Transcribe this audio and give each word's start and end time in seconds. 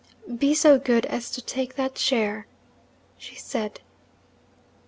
'Be 0.35 0.55
so 0.55 0.79
good 0.79 1.05
as 1.05 1.29
to 1.29 1.43
take 1.43 1.75
that 1.75 1.93
chair,' 1.93 2.47
she 3.19 3.35
said. 3.35 3.79